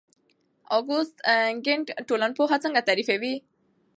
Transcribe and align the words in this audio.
اګوست 0.77 1.15
کُنت 1.65 1.87
ټولنپوهنه 2.07 2.57
څنګه 2.63 2.85
تعریفوي؟ 2.87 3.35